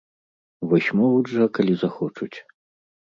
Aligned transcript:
Вось 0.69 0.87
могуць 0.99 1.31
жа, 1.33 1.45
калі 1.57 1.73
захочуць! 1.83 2.33